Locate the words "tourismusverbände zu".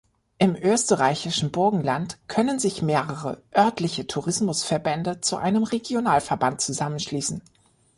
4.07-5.35